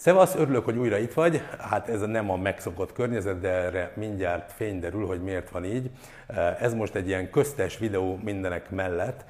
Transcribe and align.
Szevasz, 0.00 0.34
örülök, 0.34 0.64
hogy 0.64 0.76
újra 0.76 0.96
itt 0.96 1.12
vagy. 1.12 1.42
Hát 1.58 1.88
ez 1.88 2.00
nem 2.00 2.30
a 2.30 2.36
megszokott 2.36 2.92
környezet, 2.92 3.40
de 3.40 3.48
erre 3.48 3.92
mindjárt 3.96 4.52
fény 4.52 4.80
derül, 4.80 5.06
hogy 5.06 5.22
miért 5.22 5.50
van 5.50 5.64
így. 5.64 5.90
Ez 6.60 6.74
most 6.74 6.94
egy 6.94 7.06
ilyen 7.06 7.30
köztes 7.30 7.78
videó 7.78 8.18
mindenek 8.24 8.70
mellett, 8.70 9.24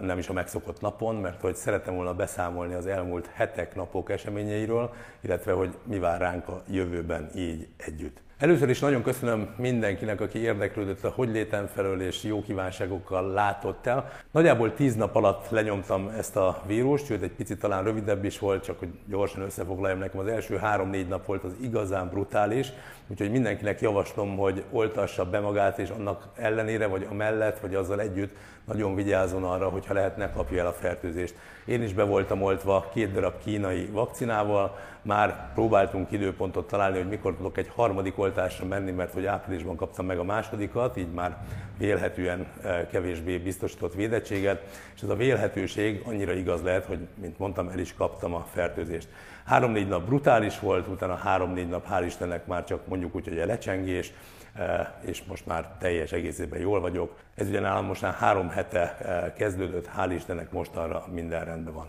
nem 0.00 0.18
is 0.18 0.28
a 0.28 0.32
megszokott 0.32 0.80
napon, 0.80 1.16
mert 1.16 1.40
hogy 1.40 1.54
szeretem 1.54 1.94
volna 1.94 2.14
beszámolni 2.14 2.74
az 2.74 2.86
elmúlt 2.86 3.30
hetek, 3.34 3.74
napok 3.74 4.10
eseményeiről, 4.10 4.94
illetve 5.20 5.52
hogy 5.52 5.76
mi 5.82 5.98
vár 5.98 6.20
ránk 6.20 6.48
a 6.48 6.62
jövőben 6.68 7.30
így 7.34 7.68
együtt. 7.76 8.20
Először 8.38 8.68
is 8.68 8.80
nagyon 8.80 9.02
köszönöm 9.02 9.54
mindenkinek, 9.56 10.20
aki 10.20 10.38
érdeklődött 10.38 11.04
a 11.04 11.12
hogy 11.14 11.28
létem 11.28 11.66
felől 11.66 12.00
és 12.00 12.22
jó 12.22 12.42
kívánságokkal 12.42 13.32
látott 13.32 13.86
el. 13.86 14.12
Nagyjából 14.30 14.74
tíz 14.74 14.94
nap 14.94 15.14
alatt 15.14 15.50
lenyomtam 15.50 16.08
ezt 16.08 16.36
a 16.36 16.62
vírust, 16.66 17.06
sőt 17.06 17.22
egy 17.22 17.30
picit 17.30 17.58
talán 17.58 17.84
rövidebb 17.84 18.24
is 18.24 18.38
volt, 18.38 18.64
csak 18.64 18.78
hogy 18.78 18.88
gyorsan 19.06 19.42
összefoglaljam 19.42 19.98
nekem, 19.98 20.20
az 20.20 20.26
első 20.26 20.56
három-négy 20.56 21.08
nap 21.08 21.26
volt 21.26 21.44
az 21.44 21.52
igazán 21.60 22.08
brutális, 22.08 22.72
úgyhogy 23.08 23.30
mindenkinek 23.30 23.80
javaslom, 23.80 24.36
hogy 24.36 24.64
oltassa 24.70 25.24
be 25.24 25.40
magát, 25.40 25.78
és 25.78 25.88
annak 25.88 26.28
ellenére, 26.34 26.86
vagy 26.86 27.06
a 27.10 27.14
mellett, 27.14 27.58
vagy 27.58 27.74
azzal 27.74 28.00
együtt 28.00 28.36
nagyon 28.64 28.94
vigyázzon 28.94 29.44
arra, 29.44 29.68
hogyha 29.68 29.94
lehet, 29.94 30.16
ne 30.16 30.32
kapja 30.32 30.60
el 30.60 30.66
a 30.66 30.72
fertőzést. 30.72 31.34
Én 31.66 31.82
is 31.82 31.92
be 31.92 32.02
voltam 32.02 32.42
oltva 32.42 32.88
két 32.92 33.12
darab 33.12 33.34
kínai 33.44 33.86
vakcinával, 33.86 34.78
már 35.02 35.52
próbáltunk 35.54 36.12
időpontot 36.12 36.66
találni, 36.66 36.98
hogy 36.98 37.08
mikor 37.08 37.34
tudok 37.34 37.58
egy 37.58 37.70
harmadik 37.74 38.18
oltásra 38.18 38.66
menni, 38.66 38.90
mert 38.90 39.12
hogy 39.12 39.26
áprilisban 39.26 39.76
kaptam 39.76 40.06
meg 40.06 40.18
a 40.18 40.24
másodikat, 40.24 40.96
így 40.96 41.12
már 41.12 41.36
vélhetően 41.78 42.46
eh, 42.62 42.86
kevésbé 42.90 43.38
biztosított 43.38 43.94
védettséget, 43.94 44.62
és 44.94 45.02
ez 45.02 45.08
a 45.08 45.16
vélhetőség 45.16 46.02
annyira 46.04 46.32
igaz 46.32 46.62
lehet, 46.62 46.84
hogy, 46.84 46.98
mint 47.14 47.38
mondtam, 47.38 47.68
el 47.68 47.78
is 47.78 47.94
kaptam 47.94 48.34
a 48.34 48.46
fertőzést. 48.52 49.08
Három-négy 49.46 49.88
nap 49.88 50.04
brutális 50.04 50.58
volt, 50.58 50.88
utána 50.88 51.14
három-négy 51.14 51.68
nap, 51.68 51.86
hál' 51.90 52.04
Istennek 52.06 52.46
már 52.46 52.64
csak 52.64 52.86
mondjuk 52.86 53.14
úgy, 53.14 53.28
hogy 53.28 53.38
a 53.38 53.46
lecsengés, 53.46 54.12
eh, 54.54 54.86
és 55.00 55.22
most 55.24 55.46
már 55.46 55.68
teljes 55.78 56.12
egészében 56.12 56.60
jól 56.60 56.80
vagyok. 56.80 57.16
Ez 57.34 57.48
ugye 57.48 57.60
nálam 57.60 57.84
most 57.84 58.02
már 58.02 58.12
három 58.12 58.48
hete 58.48 58.96
eh, 58.98 59.32
kezdődött, 59.36 59.88
hál' 59.96 60.12
Istennek 60.14 60.50
mostanra 60.50 61.04
minden 61.12 61.44
rendben 61.44 61.74
van. 61.74 61.86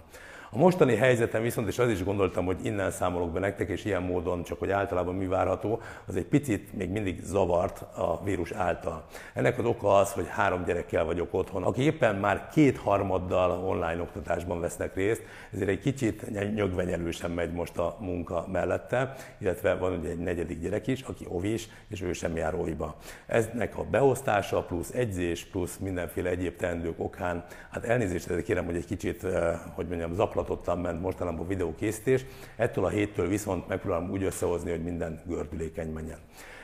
A 0.51 0.57
mostani 0.57 0.95
helyzetem 0.95 1.41
viszont, 1.41 1.67
és 1.67 1.79
az 1.79 1.89
is 1.89 2.03
gondoltam, 2.03 2.45
hogy 2.45 2.65
innen 2.65 2.91
számolok 2.91 3.31
be 3.31 3.39
nektek, 3.39 3.69
és 3.69 3.85
ilyen 3.85 4.01
módon 4.01 4.43
csak, 4.43 4.59
hogy 4.59 4.71
általában 4.71 5.15
mi 5.15 5.25
várható, 5.25 5.81
az 6.05 6.15
egy 6.15 6.25
picit 6.25 6.73
még 6.73 6.89
mindig 6.89 7.19
zavart 7.23 7.81
a 7.81 8.23
vírus 8.23 8.51
által. 8.51 9.05
Ennek 9.33 9.59
az 9.59 9.65
oka 9.65 9.95
az, 9.95 10.11
hogy 10.11 10.27
három 10.29 10.63
gyerekkel 10.63 11.05
vagyok 11.05 11.33
otthon, 11.33 11.63
akik 11.63 11.83
éppen 11.83 12.15
már 12.15 12.49
kétharmaddal 12.51 13.51
online 13.51 14.01
oktatásban 14.01 14.59
vesznek 14.59 14.95
részt, 14.95 15.23
ezért 15.53 15.69
egy 15.69 15.79
kicsit 15.79 16.29
nyögvenyelősen 16.53 17.31
megy 17.31 17.51
most 17.51 17.77
a 17.77 17.97
munka 17.99 18.45
mellette, 18.51 19.15
illetve 19.37 19.75
van 19.75 19.93
ugye 19.93 20.09
egy 20.09 20.19
negyedik 20.19 20.59
gyerek 20.59 20.87
is, 20.87 21.01
aki 21.01 21.25
ovis, 21.29 21.67
és 21.87 22.01
ő 22.01 22.13
sem 22.13 22.35
jár 22.35 22.55
oviba. 22.55 22.95
Eznek 23.25 23.77
a 23.77 23.83
beosztása 23.83 24.63
plusz 24.63 24.89
egyzés 24.89 25.45
plusz 25.45 25.77
mindenféle 25.77 26.29
egyéb 26.29 26.55
teendők 26.55 26.99
okán, 26.99 27.45
hát 27.71 27.85
elnézést 27.85 28.41
kérem, 28.43 28.65
hogy 28.65 28.75
egy 28.75 28.85
kicsit, 28.85 29.23
eh, 29.23 29.59
hogy 29.75 29.87
mondjam, 29.87 30.15
zaklatottan 30.37 30.79
ment 30.79 31.01
mostanában 31.01 31.45
a 31.45 31.47
videókészítés, 31.47 32.25
ettől 32.55 32.85
a 32.85 32.89
héttől 32.89 33.27
viszont 33.27 33.67
megpróbálom 33.67 34.11
úgy 34.11 34.23
összehozni, 34.23 34.69
hogy 34.69 34.83
minden 34.83 35.21
gördülékeny 35.25 35.91
menjen. 35.91 36.17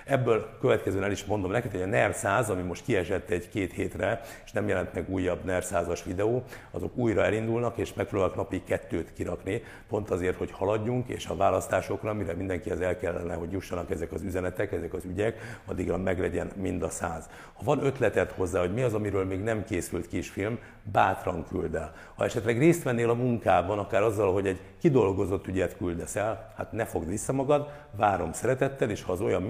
Ebből 0.05 0.57
következően 0.59 1.03
el 1.03 1.11
is 1.11 1.25
mondom 1.25 1.51
neked, 1.51 1.71
hogy 1.71 1.81
a 1.81 1.85
NER 1.85 2.13
100, 2.13 2.49
ami 2.49 2.61
most 2.61 2.83
kiesett 2.83 3.29
egy-két 3.29 3.73
hétre, 3.73 4.21
és 4.45 4.51
nem 4.51 4.67
jelent 4.67 4.93
meg 4.93 5.09
újabb 5.09 5.43
NER 5.43 5.63
100-as 5.65 5.99
videó, 6.05 6.43
azok 6.71 6.97
újra 6.97 7.23
elindulnak, 7.23 7.77
és 7.77 7.93
megpróbálok 7.93 8.35
napi 8.35 8.63
kettőt 8.63 9.13
kirakni, 9.13 9.63
pont 9.89 10.09
azért, 10.09 10.37
hogy 10.37 10.51
haladjunk, 10.51 11.09
és 11.09 11.27
a 11.27 11.35
választásokra, 11.35 12.13
mire 12.13 12.33
mindenki 12.33 12.69
az 12.69 12.81
el 12.81 12.97
kellene, 12.97 13.33
hogy 13.33 13.51
jussanak 13.51 13.91
ezek 13.91 14.11
az 14.11 14.21
üzenetek, 14.21 14.71
ezek 14.71 14.93
az 14.93 15.05
ügyek, 15.05 15.59
addigra 15.65 15.97
meglegyen 15.97 16.51
mind 16.55 16.83
a 16.83 16.89
száz. 16.89 17.29
Ha 17.53 17.63
van 17.63 17.85
ötleted 17.85 18.31
hozzá, 18.31 18.59
hogy 18.59 18.73
mi 18.73 18.81
az, 18.81 18.93
amiről 18.93 19.25
még 19.25 19.39
nem 19.39 19.63
készült 19.63 20.07
kisfilm, 20.07 20.59
bátran 20.91 21.45
küld 21.47 21.75
el. 21.75 21.93
Ha 22.15 22.23
esetleg 22.23 22.57
részt 22.57 22.83
vennél 22.83 23.09
a 23.09 23.13
munkában, 23.13 23.79
akár 23.79 24.01
azzal, 24.01 24.33
hogy 24.33 24.47
egy 24.47 24.59
kidolgozott 24.79 25.47
ügyet 25.47 25.77
küldesz 25.77 26.15
el, 26.15 26.53
hát 26.57 26.71
ne 26.71 26.85
fogd 26.85 27.09
vissza 27.09 27.33
magad, 27.33 27.69
várom 27.95 28.31
szeretettel, 28.31 28.89
és 28.89 29.03
ha 29.03 29.11
az 29.11 29.21
olyan 29.21 29.41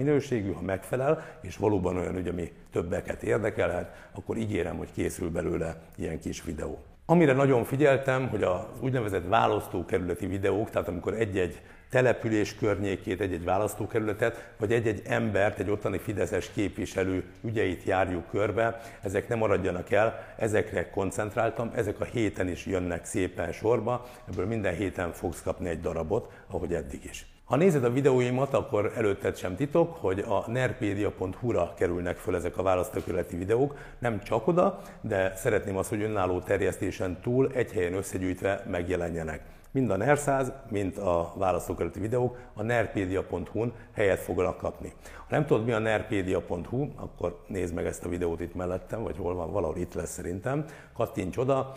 minőségű, 0.44 0.52
ha 0.52 0.62
megfelel, 0.62 1.24
és 1.40 1.56
valóban 1.56 1.96
olyan 1.96 2.16
ügy, 2.16 2.28
ami 2.28 2.52
többeket 2.72 3.22
érdekelhet, 3.22 4.08
akkor 4.14 4.36
ígérem, 4.36 4.76
hogy 4.76 4.92
készül 4.92 5.30
belőle 5.30 5.76
ilyen 5.96 6.20
kis 6.20 6.42
videó. 6.42 6.78
Amire 7.06 7.32
nagyon 7.32 7.64
figyeltem, 7.64 8.28
hogy 8.28 8.42
az 8.42 8.80
úgynevezett 8.80 9.28
választókerületi 9.28 10.26
videók, 10.26 10.70
tehát 10.70 10.88
amikor 10.88 11.14
egy-egy 11.14 11.60
település 11.90 12.54
környékét, 12.54 13.20
egy-egy 13.20 13.44
választókerületet, 13.44 14.52
vagy 14.58 14.72
egy-egy 14.72 15.02
embert, 15.06 15.58
egy 15.58 15.70
ottani 15.70 15.98
Fideszes 15.98 16.50
képviselő 16.50 17.24
ügyeit 17.42 17.84
járjuk 17.84 18.28
körbe, 18.30 18.80
ezek 19.02 19.28
nem 19.28 19.38
maradjanak 19.38 19.90
el, 19.90 20.34
ezekre 20.38 20.90
koncentráltam, 20.90 21.70
ezek 21.74 22.00
a 22.00 22.04
héten 22.04 22.48
is 22.48 22.66
jönnek 22.66 23.04
szépen 23.04 23.52
sorba, 23.52 24.06
ebből 24.28 24.46
minden 24.46 24.74
héten 24.74 25.12
fogsz 25.12 25.42
kapni 25.42 25.68
egy 25.68 25.80
darabot, 25.80 26.32
ahogy 26.50 26.74
eddig 26.74 27.04
is. 27.04 27.33
Ha 27.44 27.56
nézed 27.56 27.84
a 27.84 27.92
videóimat, 27.92 28.54
akkor 28.54 28.92
előtted 28.96 29.36
sem 29.36 29.56
titok, 29.56 29.96
hogy 29.96 30.18
a 30.18 30.50
nerpedia.hu-ra 30.50 31.72
kerülnek 31.76 32.16
föl 32.16 32.34
ezek 32.34 32.58
a 32.58 32.62
választókerületi 32.62 33.36
videók, 33.36 33.76
nem 33.98 34.22
csak 34.22 34.46
oda, 34.46 34.80
de 35.00 35.32
szeretném 35.36 35.76
azt, 35.76 35.88
hogy 35.88 36.02
önálló 36.02 36.40
terjesztésen 36.40 37.20
túl 37.20 37.50
egy 37.52 37.72
helyen 37.72 37.94
összegyűjtve 37.94 38.64
megjelenjenek. 38.70 39.42
Mind 39.70 39.90
a 39.90 39.96
NER 39.96 40.18
100, 40.18 40.52
mind 40.70 40.98
a 40.98 41.32
választókerületi 41.36 42.00
videók 42.00 42.38
a 42.54 42.62
nerpedia.hu-n 42.62 43.72
helyet 43.94 44.20
fognak 44.20 44.56
kapni. 44.56 44.92
Ha 45.16 45.26
nem 45.28 45.46
tudod, 45.46 45.64
mi 45.64 45.72
a 45.72 45.78
nerpedia.hu, 45.78 46.88
akkor 46.96 47.40
nézd 47.46 47.74
meg 47.74 47.86
ezt 47.86 48.04
a 48.04 48.08
videót 48.08 48.40
itt 48.40 48.54
mellettem, 48.54 49.02
vagy 49.02 49.16
hol 49.16 49.34
van, 49.34 49.52
valahol 49.52 49.76
itt 49.76 49.94
lesz 49.94 50.12
szerintem. 50.12 50.64
Kattints 50.92 51.36
oda, 51.36 51.72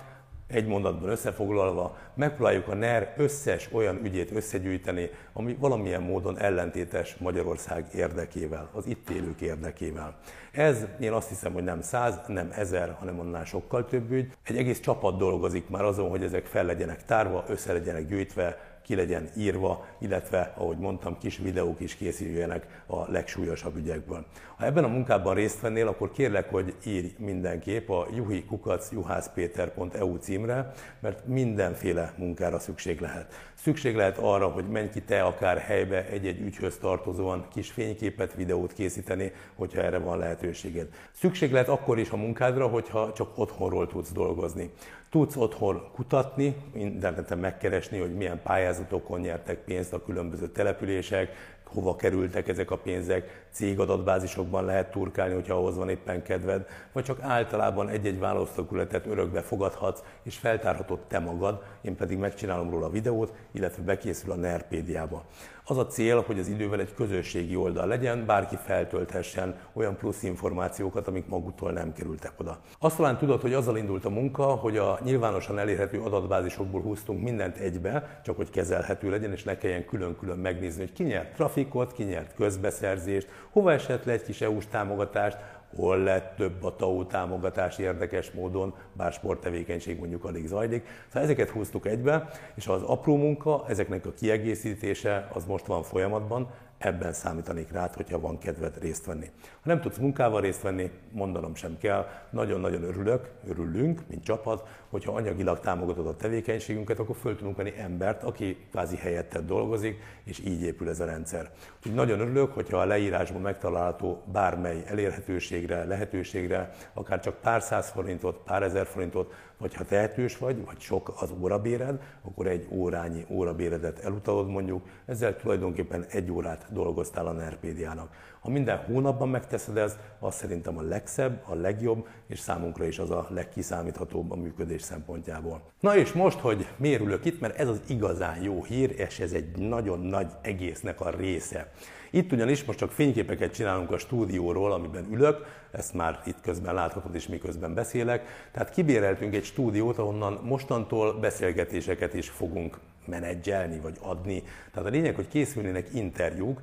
egy 0.48 0.68
mondatban 0.68 1.10
összefoglalva, 1.10 1.98
megpróbáljuk 2.14 2.68
a 2.68 2.76
NER 2.76 3.14
összes 3.18 3.70
olyan 3.72 4.00
ügyét 4.04 4.32
összegyűjteni, 4.32 5.10
ami 5.34 5.56
valamilyen 5.60 6.02
módon 6.02 6.40
ellentétes 6.40 7.16
Magyarország 7.16 7.86
érdekével, 7.94 8.70
az 8.74 8.88
itt 8.88 9.10
élők 9.10 9.42
érdekével. 9.42 10.16
Ez 10.52 10.86
én 11.00 11.12
azt 11.12 11.30
hiszem, 11.30 11.54
hogy 11.54 11.64
nem 11.64 11.82
száz, 11.82 12.20
nem 12.28 12.50
ezer, 12.56 12.96
hanem 13.00 13.20
annál 13.20 13.46
sokkal 13.46 13.86
több 13.86 14.12
ügy. 14.12 14.32
Egy 14.44 14.58
egész 14.58 14.80
csapat 14.80 15.18
dolgozik 15.18 15.70
már 15.70 15.84
azon, 15.84 16.10
hogy 16.10 16.24
ezek 16.24 16.46
fel 16.46 16.66
legyenek 16.66 17.06
tárva, 17.06 17.44
össze 17.48 17.74
legyenek 17.74 18.08
gyűjtve, 18.08 18.77
ki 18.88 18.96
legyen 18.96 19.30
írva, 19.38 19.86
illetve, 20.00 20.54
ahogy 20.58 20.78
mondtam, 20.78 21.18
kis 21.18 21.38
videók 21.38 21.80
is 21.80 21.96
készüljenek 21.96 22.84
a 22.86 23.12
legsúlyosabb 23.12 23.76
ügyekből. 23.76 24.26
Ha 24.58 24.66
ebben 24.66 24.84
a 24.84 24.88
munkában 24.88 25.36
részt 25.36 25.60
vennél, 25.60 25.88
akkor 25.88 26.12
kérlek, 26.12 26.50
hogy 26.50 26.76
írj 26.86 27.08
mindenképp 27.18 27.90
a 27.90 28.08
juhikukac.juhászpéter.eu 28.16 30.16
címre, 30.16 30.74
mert 31.00 31.26
mindenféle 31.26 32.14
munkára 32.18 32.60
szükség 32.60 33.00
lehet. 33.00 33.34
Szükség 33.54 33.96
lehet 33.96 34.18
arra, 34.18 34.48
hogy 34.48 34.68
menj 34.68 34.90
ki 34.90 35.02
te 35.02 35.22
akár 35.22 35.58
helybe 35.58 36.06
egy-egy 36.06 36.42
ügyhöz 36.42 36.78
tartozóan 36.78 37.48
kis 37.54 37.72
fényképet, 37.72 38.34
videót 38.34 38.74
készíteni, 38.74 39.32
hogyha 39.56 39.82
erre 39.82 39.98
van 39.98 40.18
lehetőséged. 40.18 40.88
Szükség 41.12 41.52
lehet 41.52 41.70
akkor 41.70 42.00
is 42.00 42.10
a 42.10 42.18
munkádra, 42.18 42.68
hogyha 42.68 43.14
csak 43.14 43.38
otthonról 43.38 43.88
tudsz 43.88 44.12
dolgozni. 44.12 44.72
Tudsz 45.10 45.36
otthon 45.36 45.92
kutatni, 45.94 46.56
interneten 46.74 47.38
megkeresni, 47.38 48.00
hogy 48.00 48.16
milyen 48.16 48.42
pályázatokon 48.44 49.20
nyertek 49.20 49.58
pénzt 49.58 49.94
a 49.94 50.04
különböző 50.04 50.48
települések, 50.48 51.56
hova 51.74 51.96
kerültek 51.96 52.48
ezek 52.48 52.72
a 52.72 52.78
pénzek, 52.78 53.46
cégadatbázisokban 53.52 54.66
lehet 54.66 54.92
turkálni, 54.92 55.34
hogyha 55.34 55.54
ahhoz 55.54 55.78
van 55.78 55.90
éppen 55.90 56.24
kedved, 56.24 56.68
vagy 56.92 57.04
csak 57.04 57.22
általában 57.22 57.90
egy-egy 57.90 58.20
választókületet 58.20 59.06
örökbe 59.06 59.42
fogadhatsz, 59.42 60.04
és 60.24 60.38
feltárhatod 60.38 61.00
te 61.08 61.20
magad, 61.20 61.64
én 61.82 61.96
pedig 61.96 62.18
megcsinálom 62.18 62.70
róla 62.70 62.86
a 62.86 62.90
videót, 62.90 63.34
illetve 63.52 63.84
bekészül 63.84 64.32
a 64.32 64.36
Nerpédiába. 64.36 65.24
Az 65.70 65.78
a 65.78 65.88
cél, 65.88 66.22
hogy 66.22 66.40
az 66.40 66.48
idővel 66.48 66.80
egy 66.80 66.94
közösségi 66.94 67.56
oldal 67.56 67.88
legyen, 67.88 68.26
bárki 68.26 68.56
feltölthessen 68.56 69.56
olyan 69.74 69.96
plusz 69.96 70.24
információkat, 70.24 71.08
amik 71.08 71.28
maguktól 71.28 71.72
nem 71.72 71.94
kerültek 71.94 72.32
oda. 72.38 72.60
Azt 72.80 72.98
talán 72.98 73.18
tudod, 73.18 73.42
hogy 73.42 73.54
azzal 73.54 73.78
indult 73.78 74.06
a 74.06 74.10
munka, 74.10 74.44
hogy 74.44 74.78
a 74.78 75.00
nyilvánosan 75.04 75.60
elérhető 75.60 76.02
adatbázisokból 76.02 76.82
húztunk 76.82 77.24
mindent 77.24 77.58
egybe, 77.58 78.22
csak 78.24 78.36
hogy 78.36 78.50
kezelhető 78.50 79.10
legyen, 79.10 79.32
és 79.32 79.44
ne 79.44 79.58
kelljen 79.58 79.86
külön-külön 79.86 80.38
megnézni, 80.38 80.82
hogy 80.82 80.94
ki 80.94 81.04
nyert 81.04 81.36
trafikot, 81.36 81.94
ki 81.94 82.04
nyert 82.04 82.34
közbeszerzést, 82.34 83.28
hova 83.52 83.72
esett 83.72 84.06
le 84.06 84.12
egy 84.12 84.24
kis 84.24 84.42
EU-s 84.42 84.68
támogatást, 84.68 85.38
hol 85.76 85.98
lett 85.98 86.36
több 86.36 86.64
a 86.64 86.76
TAO 86.76 87.06
támogatás 87.06 87.78
érdekes 87.78 88.32
módon, 88.32 88.74
bár 88.94 89.14
sporttevékenység 89.14 90.00
mondjuk 90.00 90.24
alig 90.24 90.48
zajlik. 90.48 90.88
Szóval 91.08 91.24
ezeket 91.24 91.50
húztuk 91.50 91.86
egybe, 91.86 92.30
és 92.56 92.68
az 92.68 92.82
apró 92.82 93.16
munka, 93.16 93.66
ezeknek 93.68 94.06
a 94.06 94.14
kiegészítése 94.14 95.30
az 95.34 95.46
most 95.46 95.66
van 95.66 95.84
folyamatban, 95.84 96.50
ebben 96.78 97.14
számítanék 97.14 97.72
rád, 97.72 97.94
hogyha 97.94 98.20
van 98.20 98.38
kedved 98.38 98.78
részt 98.82 99.06
venni. 99.06 99.26
Ha 99.44 99.70
nem 99.70 99.82
tudsz 99.82 99.98
munkával 99.98 100.42
részt 100.42 100.62
venni, 100.62 100.92
mondanom 101.12 101.56
sem 101.56 101.78
kell, 101.78 102.08
nagyon-nagyon 102.30 102.84
örülök, 102.84 103.30
örülünk, 103.48 104.02
mint 104.08 104.24
csapat, 104.24 104.68
hogyha 104.90 105.12
anyagilag 105.12 105.60
támogatod 105.60 106.08
a 106.08 106.16
tevékenységünket, 106.16 107.00
akkor 107.00 107.16
föl 107.16 107.36
tudunk 107.36 107.58
venni 107.58 107.74
embert, 107.78 108.24
aki 108.24 108.58
kvázi 108.72 108.96
helyetted 108.96 109.46
dolgozik, 109.46 110.00
és 110.24 110.40
így 110.40 110.62
épül 110.62 110.90
ez 110.90 111.00
a 111.00 111.06
rendszer. 111.06 111.52
Úgyhogy 111.78 111.94
nagyon 111.94 112.20
örülök, 112.20 112.54
hogyha 112.54 112.78
a 112.78 112.86
leírásban 112.86 113.42
megtalálható 113.42 114.24
bármely 114.32 114.84
elérhetőségre, 114.86 115.84
lehetőségre, 115.84 116.70
akár 116.94 117.20
csak 117.20 117.42
pár 117.42 117.62
száz 117.62 117.90
forintot, 117.90 118.42
pár 118.46 118.64
ezer 118.64 118.86
forintot, 118.86 119.34
vagy 119.58 119.76
ha 119.76 119.84
tehetős 119.84 120.38
vagy, 120.38 120.66
vagy 120.66 120.80
sok 120.80 121.14
az 121.20 121.34
órabéred, 121.42 122.02
akkor 122.22 122.48
egy 122.48 122.68
órányi 122.72 123.26
órabéredet 123.30 124.00
elutalod 124.00 124.48
mondjuk, 124.48 124.88
ezzel 125.06 125.36
tulajdonképpen 125.36 126.06
egy 126.10 126.32
órát 126.32 126.67
dolgoztál 126.72 127.28
a 127.28 127.32
Nerpédiának. 127.32 128.10
Ha 128.40 128.50
minden 128.50 128.78
hónapban 128.78 129.30
megteszed 129.30 129.78
ezt, 129.78 129.98
az 130.20 130.36
szerintem 130.36 130.78
a 130.78 130.82
legszebb, 130.82 131.44
a 131.46 131.56
legjobb, 131.56 132.08
és 132.28 132.40
számunkra 132.40 132.86
is 132.86 133.00
az 133.00 133.10
a 133.10 133.28
legkiszámíthatóbb 133.30 134.32
a 134.32 134.36
működés 134.36 134.82
szempontjából. 134.82 135.62
Na 135.80 135.98
és 135.98 136.12
most, 136.12 136.40
hogy 136.40 136.68
miért 136.78 137.02
ülök 137.02 137.26
itt, 137.26 137.40
mert 137.40 137.60
ez 137.60 137.68
az 137.68 137.82
igazán 137.88 138.42
jó 138.42 138.64
hír, 138.64 138.94
és 138.98 139.20
ez 139.20 139.32
egy 139.32 139.58
nagyon 139.58 140.00
nagy 140.00 140.28
egésznek 140.42 141.02
a 141.02 141.10
része. 141.10 141.72
Itt 142.12 142.32
ugyanis 142.32 142.64
most 142.64 142.80
csak 142.80 142.92
fényképeket 142.92 143.54
csinálunk 143.54 143.92
a 143.92 143.98
stúdióról, 143.98 144.72
amiben 144.72 145.08
ülök, 145.12 145.46
ezt 145.72 145.94
már 145.94 146.22
itt 146.26 146.42
közben 146.42 146.74
láthatod 146.74 147.16
is, 147.16 147.28
miközben 147.28 147.74
beszélek. 147.74 148.50
Tehát 148.52 148.70
kibéreltünk 148.70 149.36
egy 149.36 149.44
stúdiót, 149.44 149.98
ahonnan 149.98 150.40
mostantól 150.44 151.14
beszélgetéseket 151.20 152.14
is 152.14 152.30
fogunk 152.30 152.78
menedzselni 153.08 153.80
vagy 153.80 153.98
adni. 154.02 154.44
Tehát 154.74 154.90
a 154.90 154.92
lényeg, 154.92 155.16
hogy 155.16 155.28
készülnének 155.28 155.88
interjúk 155.94 156.62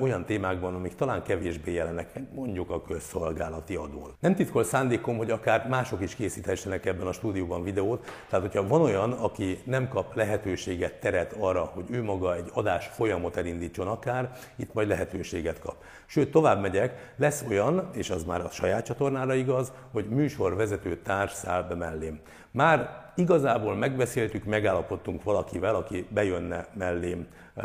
olyan 0.00 0.24
témákban, 0.24 0.74
amik 0.74 0.94
talán 0.94 1.22
kevésbé 1.22 1.72
jelennek 1.72 2.14
meg, 2.14 2.26
mondjuk 2.34 2.70
a 2.70 2.82
közszolgálati 2.82 3.74
adón. 3.74 4.14
Nem 4.20 4.34
titkol 4.34 4.64
szándékom, 4.64 5.16
hogy 5.16 5.30
akár 5.30 5.68
mások 5.68 6.00
is 6.00 6.14
készíthessenek 6.14 6.86
ebben 6.86 7.06
a 7.06 7.12
stúdióban 7.12 7.62
videót, 7.62 8.04
tehát 8.28 8.44
hogyha 8.44 8.68
van 8.68 8.80
olyan, 8.80 9.12
aki 9.12 9.58
nem 9.64 9.88
kap 9.88 10.14
lehetőséget, 10.14 11.00
teret 11.00 11.36
arra, 11.38 11.64
hogy 11.64 11.84
ő 11.90 12.02
maga 12.02 12.34
egy 12.36 12.50
adás 12.52 12.86
folyamot 12.86 13.36
elindítson 13.36 13.86
akár, 13.86 14.30
itt 14.56 14.74
majd 14.74 14.88
lehetőséget 14.88 15.58
kap. 15.58 15.76
Sőt, 16.06 16.30
tovább 16.30 16.60
megyek, 16.60 17.12
lesz 17.16 17.44
olyan, 17.48 17.90
és 17.92 18.10
az 18.10 18.24
már 18.24 18.40
a 18.40 18.50
saját 18.50 18.84
csatornára 18.84 19.34
igaz, 19.34 19.72
hogy 19.92 20.08
műsorvezető 20.08 20.96
társ 20.96 21.32
száll 21.32 21.62
be 21.62 21.74
mellém. 21.74 22.20
Már 22.50 23.11
igazából 23.14 23.74
megbeszéltük, 23.74 24.44
megállapodtunk 24.44 25.22
valakivel, 25.22 25.74
aki 25.74 26.06
bejönne 26.08 26.66
mellém 26.74 27.26
uh, 27.54 27.64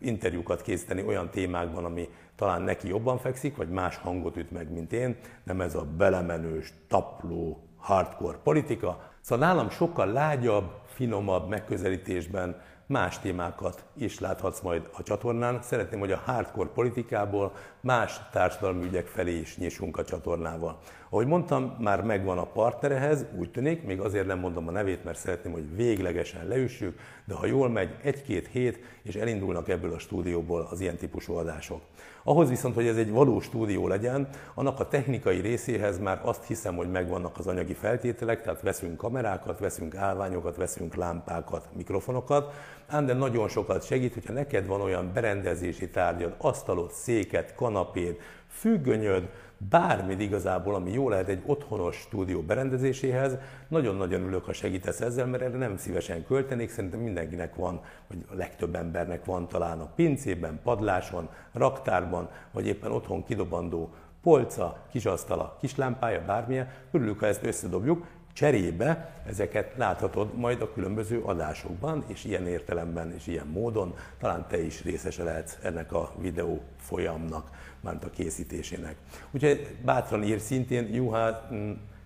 interjúkat 0.00 0.62
készíteni 0.62 1.02
olyan 1.02 1.30
témákban, 1.30 1.84
ami 1.84 2.08
talán 2.36 2.62
neki 2.62 2.88
jobban 2.88 3.18
fekszik, 3.18 3.56
vagy 3.56 3.68
más 3.68 3.96
hangot 3.96 4.36
üt 4.36 4.50
meg, 4.50 4.72
mint 4.72 4.92
én, 4.92 5.16
nem 5.44 5.60
ez 5.60 5.74
a 5.74 5.86
belemenős, 5.96 6.72
tapló, 6.88 7.66
hardcore 7.76 8.38
politika. 8.42 9.10
Szóval 9.20 9.46
nálam 9.46 9.70
sokkal 9.70 10.06
lágyabb, 10.06 10.70
finomabb 10.92 11.48
megközelítésben 11.48 12.60
más 12.86 13.18
témákat 13.18 13.84
is 13.94 14.20
láthatsz 14.20 14.60
majd 14.60 14.88
a 14.92 15.02
csatornán. 15.02 15.62
Szeretném, 15.62 16.00
hogy 16.00 16.12
a 16.12 16.22
hardcore 16.24 16.68
politikából 16.68 17.52
más 17.80 18.20
társadalmi 18.32 18.84
ügyek 18.84 19.06
felé 19.06 19.38
is 19.38 19.56
nyissunk 19.56 19.98
a 19.98 20.04
csatornával. 20.04 20.78
Ahogy 21.08 21.26
mondtam, 21.26 21.76
már 21.78 22.02
megvan 22.02 22.38
a 22.38 22.46
partnerehez, 22.46 23.24
úgy 23.38 23.50
tűnik, 23.50 23.84
még 23.84 24.00
azért 24.00 24.26
nem 24.26 24.38
mondom 24.38 24.68
a 24.68 24.70
nevét, 24.70 25.04
mert 25.04 25.18
szeretném, 25.18 25.52
hogy 25.52 25.76
véglegesen 25.76 26.46
leüssük, 26.46 26.98
de 27.24 27.34
ha 27.34 27.46
jól 27.46 27.68
megy, 27.68 27.94
egy-két 28.02 28.48
hét, 28.48 28.78
és 29.02 29.14
elindulnak 29.14 29.68
ebből 29.68 29.92
a 29.92 29.98
stúdióból 29.98 30.68
az 30.70 30.80
ilyen 30.80 30.96
típusú 30.96 31.34
adások. 31.34 31.80
Ahhoz 32.24 32.48
viszont, 32.48 32.74
hogy 32.74 32.86
ez 32.86 32.96
egy 32.96 33.10
valós 33.10 33.44
stúdió 33.44 33.88
legyen, 33.88 34.28
annak 34.54 34.80
a 34.80 34.88
technikai 34.88 35.40
részéhez 35.40 35.98
már 35.98 36.20
azt 36.24 36.44
hiszem, 36.44 36.76
hogy 36.76 36.90
megvannak 36.90 37.38
az 37.38 37.46
anyagi 37.46 37.74
feltételek, 37.74 38.42
tehát 38.42 38.60
veszünk 38.60 38.96
kamerákat, 38.96 39.58
veszünk 39.58 39.94
állványokat, 39.94 40.56
veszünk 40.56 40.81
lámpákat, 40.94 41.68
mikrofonokat, 41.76 42.52
ám 42.86 43.06
de 43.06 43.14
nagyon 43.14 43.48
sokat 43.48 43.86
segít, 43.86 44.14
hogyha 44.14 44.32
neked 44.32 44.66
van 44.66 44.80
olyan 44.80 45.10
berendezési 45.12 45.88
tárgyad, 45.88 46.34
asztalod, 46.38 46.90
széket, 46.90 47.54
kanapéd, 47.54 48.16
függönyöd, 48.48 49.28
bármit 49.70 50.20
igazából, 50.20 50.74
ami 50.74 50.92
jó 50.92 51.08
lehet 51.08 51.28
egy 51.28 51.42
otthonos 51.46 51.96
stúdió 51.96 52.40
berendezéséhez. 52.40 53.36
Nagyon-nagyon 53.68 54.22
ülök, 54.22 54.44
ha 54.44 54.52
segítesz 54.52 55.00
ezzel, 55.00 55.26
mert 55.26 55.42
erre 55.42 55.58
nem 55.58 55.76
szívesen 55.76 56.24
költenék, 56.24 56.70
szerintem 56.70 57.00
mindenkinek 57.00 57.54
van, 57.54 57.80
vagy 58.08 58.24
a 58.30 58.34
legtöbb 58.34 58.74
embernek 58.74 59.24
van 59.24 59.48
talán 59.48 59.80
a 59.80 59.92
pincében, 59.94 60.60
padláson, 60.62 61.28
raktárban, 61.52 62.28
vagy 62.52 62.66
éppen 62.66 62.92
otthon 62.92 63.24
kidobandó 63.24 63.90
polca, 64.22 64.76
kisasztala, 64.90 65.56
kislámpája, 65.60 66.24
bármilyen. 66.24 66.68
Örülök, 66.90 67.18
ha 67.18 67.26
ezt 67.26 67.44
összedobjuk, 67.44 68.06
Cserébe 68.32 69.22
ezeket 69.26 69.76
láthatod 69.76 70.34
majd 70.34 70.60
a 70.60 70.72
különböző 70.72 71.20
adásokban, 71.20 72.04
és 72.06 72.24
ilyen 72.24 72.46
értelemben 72.46 73.12
és 73.12 73.26
ilyen 73.26 73.46
módon 73.46 73.94
talán 74.18 74.46
te 74.48 74.62
is 74.62 74.82
részese 74.82 75.22
lehetsz 75.22 75.58
ennek 75.62 75.92
a 75.92 76.12
videó 76.18 76.62
folyamnak, 76.76 77.50
mármint 77.80 78.04
a 78.04 78.10
készítésének. 78.10 78.96
Úgyhogy 79.30 79.76
bátran 79.84 80.22
ír 80.22 80.40
szintén 80.40 80.94
juhá, 80.94 81.48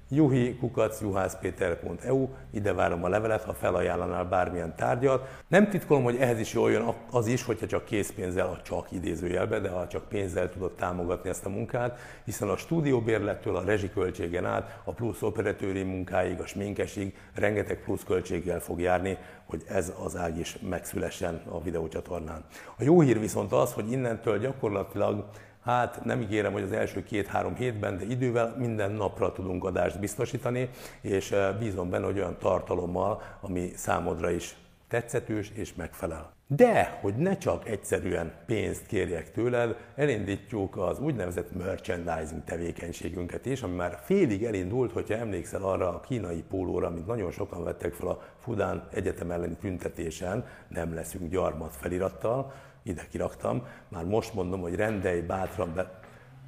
juhi.juhászpéter.eu, 0.08 2.28
ide 2.50 2.72
várom 2.72 3.04
a 3.04 3.08
levelet, 3.08 3.42
ha 3.42 3.52
felajánlanál 3.52 4.24
bármilyen 4.24 4.76
tárgyat. 4.76 5.42
Nem 5.48 5.68
titkolom, 5.68 6.02
hogy 6.02 6.16
ehhez 6.16 6.38
is 6.38 6.52
jól 6.52 6.70
jön 6.70 6.94
az 7.10 7.26
is, 7.26 7.42
hogyha 7.42 7.66
csak 7.66 7.84
készpénzzel, 7.84 8.46
a 8.46 8.60
csak 8.62 8.92
idézőjelbe, 8.92 9.60
de 9.60 9.68
ha 9.68 9.86
csak 9.86 10.08
pénzzel 10.08 10.50
tudod 10.50 10.72
támogatni 10.72 11.28
ezt 11.28 11.46
a 11.46 11.48
munkát, 11.48 11.98
hiszen 12.24 12.48
a 12.48 12.56
stúdióbérlettől 12.56 13.56
a 13.56 13.64
rezsiköltségen 13.64 14.46
át, 14.46 14.80
a 14.84 14.92
plusz 14.92 15.22
operatőri 15.22 15.82
munkáig, 15.82 16.40
a 16.40 16.46
sminkesig 16.46 17.14
rengeteg 17.34 17.82
plusz 17.82 18.04
költséggel 18.04 18.60
fog 18.60 18.80
járni, 18.80 19.18
hogy 19.44 19.64
ez 19.68 19.92
az 20.04 20.16
ág 20.16 20.38
is 20.38 20.58
megszülessen 20.68 21.42
a 21.48 21.62
videócsatornán. 21.62 22.44
A 22.78 22.82
jó 22.82 23.00
hír 23.00 23.20
viszont 23.20 23.52
az, 23.52 23.72
hogy 23.72 23.90
innentől 23.90 24.38
gyakorlatilag 24.38 25.24
Hát 25.66 26.04
nem 26.04 26.20
ígérem, 26.20 26.52
hogy 26.52 26.62
az 26.62 26.72
első 26.72 27.02
két-három 27.02 27.54
hétben, 27.54 27.98
de 27.98 28.04
idővel 28.04 28.54
minden 28.58 28.90
napra 28.90 29.32
tudunk 29.32 29.64
adást 29.64 30.00
biztosítani, 30.00 30.70
és 31.00 31.30
eh, 31.30 31.54
bízom 31.58 31.90
benne, 31.90 32.04
hogy 32.04 32.18
olyan 32.18 32.36
tartalommal, 32.38 33.22
ami 33.40 33.70
számodra 33.74 34.30
is 34.30 34.56
tetszetős 34.88 35.50
és 35.54 35.74
megfelel. 35.74 36.34
De, 36.48 36.98
hogy 37.00 37.14
ne 37.14 37.36
csak 37.36 37.68
egyszerűen 37.68 38.32
pénzt 38.46 38.86
kérjek 38.86 39.32
tőled, 39.32 39.76
elindítjuk 39.94 40.76
az 40.76 40.98
úgynevezett 40.98 41.56
merchandising 41.56 42.44
tevékenységünket 42.44 43.46
is, 43.46 43.62
ami 43.62 43.74
már 43.74 43.98
félig 44.04 44.44
elindult, 44.44 44.92
hogyha 44.92 45.14
emlékszel 45.14 45.62
arra 45.62 45.88
a 45.88 46.00
kínai 46.00 46.42
pólóra, 46.48 46.86
amit 46.86 47.06
nagyon 47.06 47.30
sokan 47.30 47.64
vettek 47.64 47.92
fel 47.94 48.08
a 48.08 48.22
Fudán 48.38 48.88
Egyetem 48.92 49.30
elleni 49.30 49.56
tüntetésen, 49.60 50.46
nem 50.68 50.94
leszünk 50.94 51.30
gyarmat 51.30 51.76
felirattal, 51.76 52.52
ide 52.86 53.06
kiraktam, 53.10 53.66
már 53.88 54.04
most 54.04 54.34
mondom, 54.34 54.60
hogy 54.60 54.74
rendelj 54.74 55.20
bátran 55.20 55.74
be, 55.74 56.00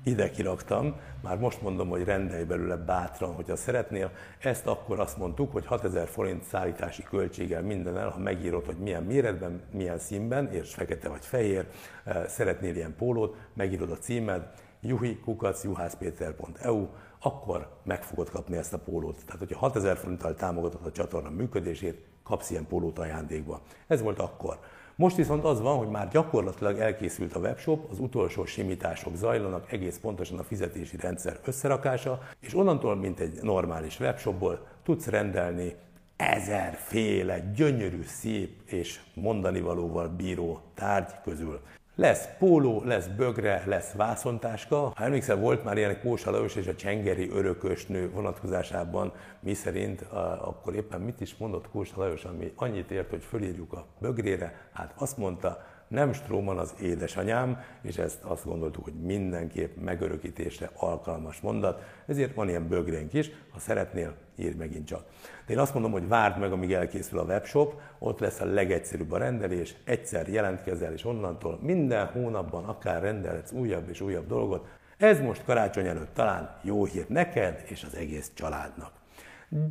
ide 0.04 0.30
kiraktam, 0.30 0.96
már 1.22 1.38
most 1.38 1.62
mondom, 1.62 1.88
hogy 1.88 2.04
rendelj 2.04 2.44
belőle 2.44 2.76
bátran, 2.76 3.34
hogyha 3.34 3.56
szeretnél. 3.56 4.10
Ezt 4.38 4.66
akkor 4.66 5.00
azt 5.00 5.16
mondtuk, 5.16 5.52
hogy 5.52 5.66
6000 5.66 6.08
forint 6.08 6.44
szállítási 6.44 7.02
költséggel 7.02 7.62
minden 7.62 7.98
el, 7.98 8.08
ha 8.08 8.18
megírod, 8.18 8.66
hogy 8.66 8.76
milyen 8.76 9.02
méretben, 9.02 9.62
milyen 9.72 9.98
színben, 9.98 10.52
és 10.52 10.74
fekete 10.74 11.08
vagy 11.08 11.24
fehér, 11.24 11.66
eh, 12.04 12.24
szeretnél 12.26 12.76
ilyen 12.76 12.94
pólót, 12.96 13.36
megírod 13.54 13.90
a 13.90 13.98
címed, 13.98 14.48
juhi.juhászpéter.eu, 14.80 16.86
akkor 17.20 17.68
meg 17.84 18.02
fogod 18.02 18.30
kapni 18.30 18.56
ezt 18.56 18.72
a 18.72 18.78
pólót. 18.78 19.24
Tehát, 19.24 19.38
hogyha 19.38 19.58
6000 19.58 19.96
forinttal 19.96 20.34
támogatod 20.34 20.86
a 20.86 20.92
csatorna 20.92 21.30
működését, 21.30 22.06
kapsz 22.22 22.50
ilyen 22.50 22.66
pólót 22.66 22.98
ajándékba. 22.98 23.60
Ez 23.86 24.02
volt 24.02 24.18
akkor. 24.18 24.58
Most 24.98 25.16
viszont 25.16 25.44
az 25.44 25.60
van, 25.60 25.76
hogy 25.76 25.88
már 25.88 26.08
gyakorlatilag 26.08 26.78
elkészült 26.78 27.34
a 27.34 27.38
webshop, 27.38 27.90
az 27.90 27.98
utolsó 27.98 28.44
simítások 28.44 29.16
zajlanak, 29.16 29.72
egész 29.72 29.98
pontosan 29.98 30.38
a 30.38 30.42
fizetési 30.42 30.96
rendszer 30.96 31.40
összerakása, 31.44 32.20
és 32.40 32.54
onnantól, 32.54 32.96
mint 32.96 33.20
egy 33.20 33.38
normális 33.42 34.00
webshopból 34.00 34.66
tudsz 34.82 35.06
rendelni 35.06 35.74
ezerféle 36.16 37.38
gyönyörű, 37.54 38.02
szép 38.02 38.60
és 38.64 39.00
mondani 39.14 39.60
valóval 39.60 40.08
bíró 40.08 40.60
tárgy 40.74 41.12
közül. 41.24 41.60
Lesz 41.98 42.28
póló, 42.38 42.82
lesz 42.84 43.06
bögre, 43.06 43.62
lesz 43.66 43.92
vászontáska. 43.92 44.76
Ha 44.76 45.04
emlékszel, 45.04 45.36
volt 45.36 45.64
már 45.64 45.76
ilyen 45.76 46.00
Kósa 46.00 46.30
Lajos 46.30 46.54
és 46.54 46.66
a 46.66 46.74
Csengeri 46.74 47.30
örökösnő 47.30 48.10
vonatkozásában, 48.10 49.12
mi 49.40 49.54
szerint 49.54 50.00
akkor 50.40 50.74
éppen 50.74 51.00
mit 51.00 51.20
is 51.20 51.36
mondott 51.36 51.68
Kósa 51.68 51.94
Lajos, 51.96 52.24
ami 52.24 52.52
annyit 52.56 52.90
ért, 52.90 53.10
hogy 53.10 53.22
fölírjuk 53.22 53.72
a 53.72 53.86
bögrére, 53.98 54.68
hát 54.72 54.94
azt 54.96 55.16
mondta, 55.16 55.62
nem 55.88 56.12
Stróman 56.12 56.58
az 56.58 56.74
édesanyám, 56.80 57.60
és 57.82 57.96
ezt 57.96 58.22
azt 58.22 58.44
gondoltuk, 58.44 58.84
hogy 58.84 58.94
mindenképp 58.94 59.76
megörökítésre 59.76 60.70
alkalmas 60.74 61.40
mondat, 61.40 61.82
ezért 62.06 62.34
van 62.34 62.48
ilyen 62.48 62.68
bögrénk 62.68 63.12
is, 63.12 63.30
ha 63.52 63.58
szeretnél, 63.58 64.14
írj 64.36 64.56
megint 64.56 64.86
csak. 64.86 65.04
De 65.46 65.52
én 65.52 65.58
azt 65.58 65.72
mondom, 65.74 65.92
hogy 65.92 66.08
várd 66.08 66.38
meg, 66.38 66.52
amíg 66.52 66.72
elkészül 66.72 67.18
a 67.18 67.24
webshop, 67.24 67.80
ott 67.98 68.18
lesz 68.18 68.40
a 68.40 68.44
legegyszerűbb 68.44 69.12
a 69.12 69.18
rendelés, 69.18 69.74
egyszer 69.84 70.28
jelentkezel, 70.28 70.92
és 70.92 71.04
onnantól 71.04 71.58
minden 71.62 72.06
hónapban 72.06 72.64
akár 72.64 73.02
rendelhetsz 73.02 73.52
újabb 73.52 73.88
és 73.88 74.00
újabb 74.00 74.26
dolgot. 74.26 74.66
Ez 74.98 75.20
most 75.20 75.44
karácsony 75.44 75.86
előtt 75.86 76.14
talán 76.14 76.56
jó 76.62 76.84
hír 76.84 77.04
neked 77.08 77.64
és 77.66 77.84
az 77.84 77.94
egész 77.94 78.30
családnak. 78.34 78.90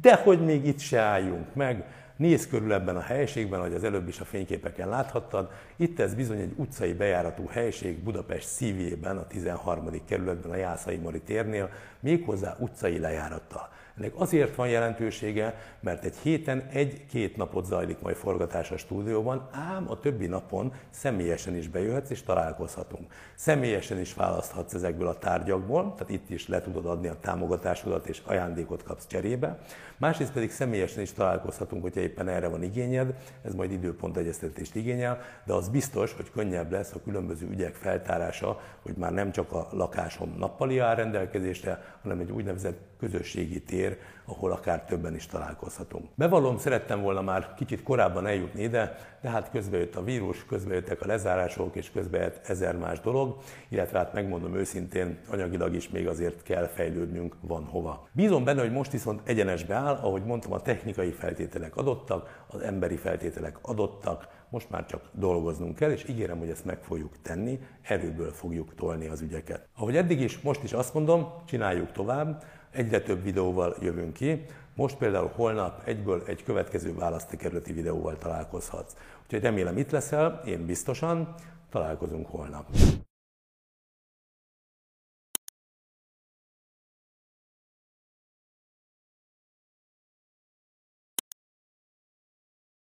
De 0.02 0.16
hogy 0.16 0.46
még 0.46 0.66
itt 0.66 0.80
se 0.80 1.00
álljunk 1.00 1.56
meg, 1.56 1.86
Nézz 2.18 2.48
körül 2.48 2.74
ebben 2.74 2.96
a 2.96 3.02
helységben, 3.02 3.60
ahogy 3.60 3.74
az 3.74 3.84
előbb 3.84 4.08
is 4.08 4.20
a 4.20 4.26
fényképeken 4.26 4.90
láthattad. 4.90 5.52
Itt 5.76 6.00
ez 6.00 6.14
bizony 6.14 6.40
egy 6.40 6.54
utcai 6.56 6.94
bejáratú 6.94 7.48
helység 7.48 7.98
Budapest 8.04 8.48
szívében, 8.48 9.18
a 9.18 9.28
13. 9.28 10.06
kerületben, 10.06 10.52
a 10.52 10.56
Jászai 10.56 10.96
Mari 10.96 11.22
térnél, 11.22 11.70
méghozzá 12.00 12.56
utcai 12.60 13.00
lejárattal. 13.00 13.70
Ennek 13.98 14.12
azért 14.16 14.56
van 14.56 14.68
jelentősége, 14.68 15.56
mert 15.80 16.04
egy 16.04 16.16
héten 16.18 16.68
egy-két 16.72 17.38
napot 17.38 17.66
zajlik 17.66 18.00
majd 18.00 18.16
forgatás 18.16 18.72
a 18.72 18.78
stúdióban, 18.78 19.50
ám 19.52 19.90
a 19.90 20.00
többi 20.00 20.28
napon 20.28 20.74
személyesen 20.90 21.56
is 21.56 21.68
bejöhetsz 21.68 22.10
és 22.10 22.24
találkozhatunk. 22.24 23.12
Személyesen 23.36 24.00
is 24.00 24.14
választhatsz 24.14 24.74
ezekből 24.74 25.08
a 25.08 25.18
tárgyakból, 25.18 25.94
tehát 25.94 26.14
itt 26.14 26.30
is 26.30 26.48
le 26.48 26.62
tudod 26.62 26.86
adni 26.86 27.08
a 27.08 27.20
támogatásodat 27.22 28.08
és 28.08 28.22
ajándékot 28.26 28.84
kapsz 28.84 29.08
cserébe. 29.08 29.60
Másrészt 29.98 30.32
pedig 30.32 30.52
személyesen 30.52 31.02
is 31.02 31.12
találkozhatunk, 31.12 31.82
hogyha 31.82 32.00
éppen 32.00 32.28
erre 32.28 32.48
van 32.48 32.64
igényed, 32.64 33.16
ez 33.44 33.54
majd 33.54 33.72
időpont 33.72 34.20
igényel, 34.74 35.22
de 35.46 35.54
az 35.54 35.70
biztos, 35.70 36.14
hogy 36.14 36.32
könnyebb 36.32 36.72
lesz 36.72 36.94
a 36.94 37.02
különböző 37.04 37.48
ügyek 37.50 37.76
feltárása, 37.76 38.60
hogy 38.82 38.96
már 38.96 39.14
nem 39.14 39.32
csak 39.32 39.52
a 39.52 39.68
lakásom 39.72 40.36
nappali 40.38 40.80
áll 40.80 40.96
rendelkezésre, 40.96 41.84
hanem 42.02 42.20
egy 42.20 42.32
úgynevezett 42.32 42.80
közösségi 43.00 43.62
tér, 43.62 43.98
ahol 44.26 44.52
akár 44.52 44.86
többen 44.86 45.16
is 45.16 45.26
találkozhatunk. 45.26 46.06
Bevallom, 46.16 46.58
szerettem 46.58 47.02
volna 47.02 47.22
már 47.22 47.54
kicsit 47.54 47.84
korábban 47.84 48.28
eljutni 48.28 48.62
ide, 48.62 48.96
de 49.22 49.30
hát 49.30 49.50
közbe 49.52 49.78
jött 49.78 49.96
a 49.96 50.04
vírus, 50.04 50.46
közbe 50.46 50.74
jöttek 50.74 51.02
a 51.02 51.06
lezárások, 51.06 51.76
és 51.76 51.92
közbe 51.92 52.18
jött 52.18 52.48
ezer 52.48 52.78
más 52.78 53.00
dolog, 53.00 53.38
illetve 53.70 53.98
hát 53.98 54.14
megmondom 54.14 54.56
őszintén, 54.56 55.18
anyagilag 55.30 55.76
is 55.76 55.90
még 55.90 56.08
azért 56.08 56.44
kell 56.44 56.68
fejlődnünk, 56.68 57.36
van 57.42 57.64
hova. 57.64 58.08
Bízom 58.12 58.44
benne, 58.44 58.62
hogy 58.62 58.72
most 58.72 58.92
viszont 58.92 59.22
egyenesbe 59.24 59.76
áll, 59.76 59.96
ahogy 59.96 60.24
mondtam, 60.24 60.54
a 60.54 60.62
technikai 60.62 61.12
feltételek 61.12 61.76
adottak, 61.76 62.46
az 62.48 62.62
emberi 62.62 62.96
feltételek 62.98 63.58
adottak, 63.62 64.28
most 64.50 64.70
már 64.70 64.86
csak 64.86 65.10
dolgoznunk 65.12 65.76
kell, 65.76 65.92
és 65.92 66.06
ígérem, 66.10 66.38
hogy 66.38 66.50
ezt 66.50 66.66
meg 66.66 66.84
fogjuk 66.84 67.22
tenni, 67.22 67.60
erőből 67.82 68.32
fogjuk 68.32 68.76
tolni 68.76 69.08
az 69.08 69.22
ügyeket. 69.22 69.68
Ahogy 69.76 69.96
eddig 69.96 70.22
is, 70.22 70.40
most 70.40 70.64
is 70.64 70.74
azt 70.74 70.94
mondom, 70.94 71.34
csináljuk 71.46 71.92
tovább, 71.92 72.44
egyre 72.78 73.02
több 73.02 73.24
videóval 73.24 73.76
jövünk 73.82 74.14
ki. 74.14 74.46
Most 74.76 74.98
például 74.98 75.32
holnap 75.36 75.82
egyből 75.86 76.24
egy 76.26 76.44
következő 76.44 76.96
választókerületi 76.96 77.74
videóval 77.74 78.18
találkozhatsz. 78.18 78.96
Úgyhogy 79.24 79.42
remélem 79.42 79.78
itt 79.78 79.92
leszel, 79.92 80.42
én 80.46 80.66
biztosan, 80.66 81.36
találkozunk 81.70 82.28
holnap. 82.28 82.66